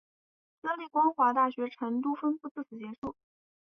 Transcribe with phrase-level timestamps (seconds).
[0.63, 3.15] 私立光华大学成都分部自此结束。